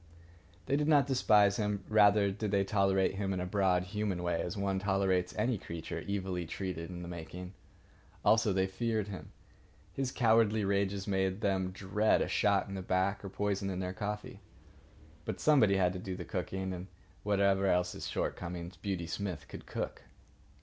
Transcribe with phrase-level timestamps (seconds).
[0.65, 1.83] They did not despise him.
[1.87, 6.03] Rather did they tolerate him in a broad human way, as one tolerates any creature
[6.09, 7.53] evilly treated in the making.
[8.25, 9.31] Also, they feared him.
[9.93, 13.93] His cowardly rages made them dread a shot in the back or poison in their
[13.93, 14.39] coffee.
[15.23, 16.87] But somebody had to do the cooking, and
[17.21, 20.01] whatever else his shortcomings, Beauty Smith could cook.